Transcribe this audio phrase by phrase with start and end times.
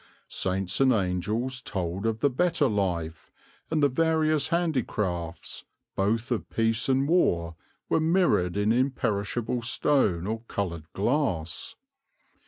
[0.29, 3.29] Saints and angels told of the better life,
[3.69, 5.63] and the various handicrafts,
[5.95, 7.55] both of peace and war,
[7.87, 11.75] were mirrored in imperishable stone or coloured glass.